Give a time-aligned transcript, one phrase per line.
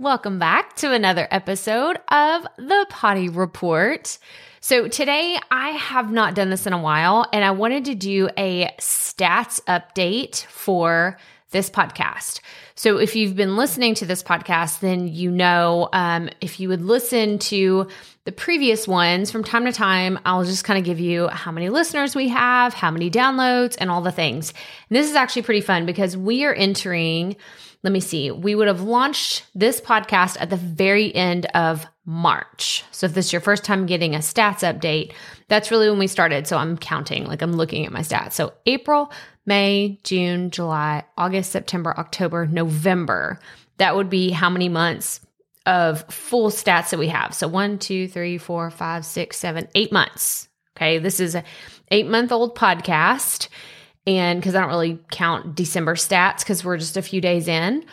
[0.00, 4.18] Welcome back to another episode of the Poddy Report.
[4.60, 8.28] So, today I have not done this in a while, and I wanted to do
[8.36, 11.16] a stats update for
[11.52, 12.40] this podcast.
[12.74, 16.82] So, if you've been listening to this podcast, then you know um, if you would
[16.82, 17.86] listen to
[18.24, 21.68] the previous ones from time to time, I'll just kind of give you how many
[21.68, 24.54] listeners we have, how many downloads, and all the things.
[24.88, 27.36] And this is actually pretty fun because we are entering
[27.84, 32.82] let me see, we would have launched this podcast at the very end of March.
[32.90, 35.12] So if this is your first time getting a stats update,
[35.48, 36.46] that's really when we started.
[36.46, 38.32] So I'm counting, like I'm looking at my stats.
[38.32, 39.12] So April,
[39.44, 43.38] May, June, July, August, September, October, November.
[43.76, 45.20] That would be how many months
[45.66, 47.34] of full stats that we have.
[47.34, 50.48] So one, two, three, four, five, six, seven, eight months.
[50.76, 50.98] Okay.
[50.98, 51.44] This is a
[51.90, 53.48] eight month old podcast
[54.06, 57.84] and because I don't really count December stats because we're just a few days in.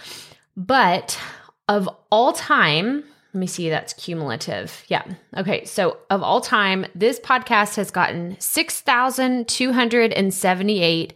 [0.58, 1.20] But
[1.68, 3.04] of all time,
[3.34, 4.84] let me see, that's cumulative.
[4.88, 5.04] Yeah.
[5.38, 5.64] Okay.
[5.66, 11.14] So of all time, this podcast has gotten 6,278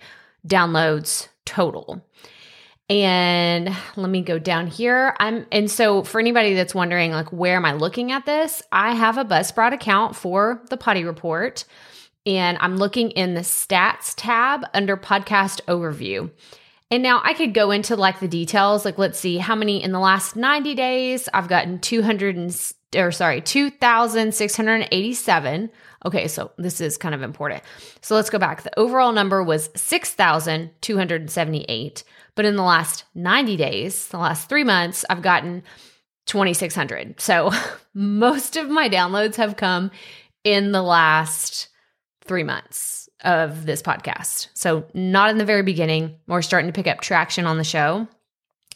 [0.47, 2.01] downloads total.
[2.87, 5.15] And let me go down here.
[5.19, 8.61] I'm and so for anybody that's wondering like where am I looking at this?
[8.71, 11.65] I have a Buzzsprout account for the Poddy Report
[12.27, 16.29] and I'm looking in the stats tab under podcast overview.
[16.91, 19.91] And now I could go into like the details, like let's see how many in
[19.91, 25.71] the last 90 days I've gotten 200 and, or sorry, 2,687.
[26.05, 27.63] Okay, so this is kind of important.
[28.01, 28.61] So let's go back.
[28.61, 32.03] The overall number was 6,278,
[32.35, 35.63] but in the last 90 days, the last 3 months, I've gotten
[36.27, 37.19] 2600.
[37.19, 37.49] So
[37.95, 39.89] most of my downloads have come
[40.43, 41.69] in the last
[42.21, 44.47] three months of this podcast.
[44.53, 46.15] So, not in the very beginning.
[46.27, 48.07] We're starting to pick up traction on the show.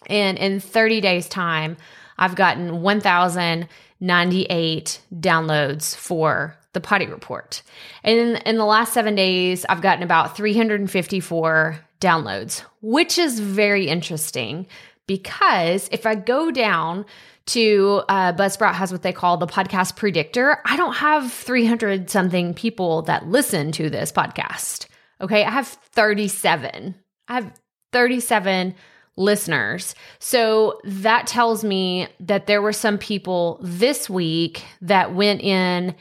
[0.08, 1.78] And in 30 days' time,
[2.17, 7.64] I've gotten 1,098 downloads for the poddy report.
[8.03, 13.88] And in, in the last seven days, I've gotten about 354 downloads, which is very
[13.88, 14.67] interesting
[15.09, 17.03] because if I go down
[17.47, 20.59] to uh, Buzzsprout has what they call the podcast predictor.
[20.65, 24.86] I don't have 300 something people that listen to this podcast.
[25.20, 25.43] Okay.
[25.43, 26.93] I have 37.
[27.27, 27.52] I have
[27.92, 28.75] 37
[29.17, 29.95] listeners.
[30.20, 35.95] So that tells me that there were some people this week that went in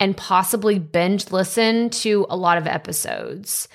[0.00, 3.68] and possibly binge listened to a lot of episodes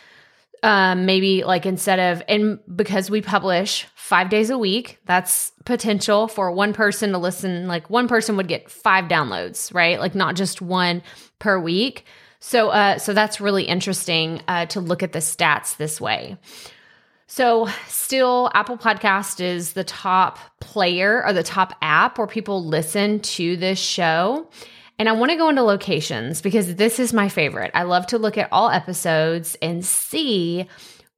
[0.63, 6.27] um, maybe like instead of, and because we publish five days a week, that's potential
[6.27, 7.67] for one person to listen.
[7.67, 9.99] Like one person would get five downloads, right?
[9.99, 11.01] Like not just one
[11.39, 12.05] per week.
[12.39, 16.37] So, uh, so that's really interesting uh, to look at the stats this way.
[17.27, 23.19] So, still, Apple Podcast is the top player or the top app where people listen
[23.19, 24.49] to this show.
[24.99, 27.71] And I want to go into locations because this is my favorite.
[27.73, 30.67] I love to look at all episodes and see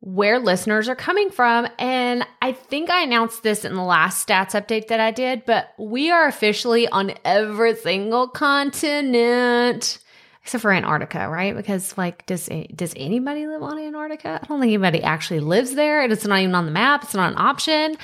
[0.02, 1.68] where listeners are coming from.
[1.78, 5.74] And I think I announced this in the last stats update that I did, but
[5.78, 9.97] we are officially on every single continent
[10.44, 11.56] except for Antarctica, right?
[11.56, 14.40] Because like, does does anybody live on Antarctica?
[14.41, 16.02] I don't think anybody actually lives there.
[16.02, 17.03] and It's not even on the map.
[17.03, 17.96] It's not an option.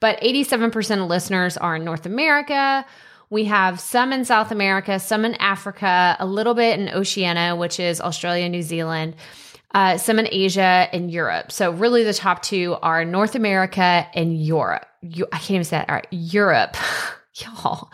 [0.00, 2.84] But eighty seven percent of listeners are in North America.
[3.34, 7.80] We have some in South America, some in Africa, a little bit in Oceania, which
[7.80, 9.16] is Australia, New Zealand,
[9.74, 11.50] uh, some in Asia and Europe.
[11.50, 14.86] So, really, the top two are North America and Europe.
[15.02, 15.88] You, I can't even say that.
[15.88, 16.76] All right, Europe.
[17.34, 17.90] Y'all,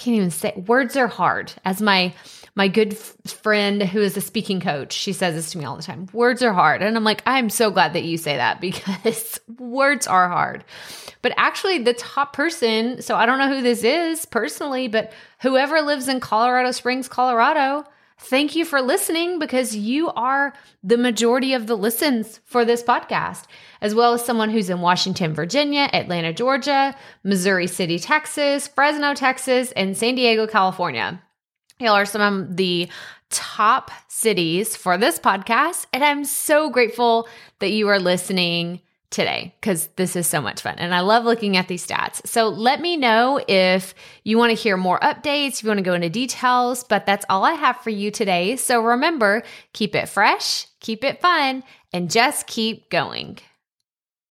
[0.00, 1.52] can't even say words are hard.
[1.64, 2.14] As my
[2.56, 5.82] my good friend who is a speaking coach, she says this to me all the
[5.82, 6.08] time.
[6.12, 6.82] Words are hard.
[6.82, 10.64] And I'm like, I'm so glad that you say that because words are hard.
[11.22, 15.82] But actually, the top person, so I don't know who this is personally, but whoever
[15.82, 17.84] lives in Colorado Springs, Colorado,
[18.20, 23.44] thank you for listening because you are the majority of the listens for this podcast,
[23.80, 26.94] as well as someone who's in Washington, Virginia, Atlanta, Georgia,
[27.24, 31.20] Missouri City, Texas, Fresno, Texas, and San Diego, California.
[31.80, 32.88] Y'all are some of the
[33.30, 35.86] top cities for this podcast.
[35.92, 37.26] And I'm so grateful
[37.60, 40.76] that you are listening today because this is so much fun.
[40.78, 42.26] And I love looking at these stats.
[42.26, 45.84] So let me know if you want to hear more updates, if you want to
[45.84, 48.56] go into details, but that's all I have for you today.
[48.56, 49.42] So remember,
[49.72, 53.38] keep it fresh, keep it fun, and just keep going.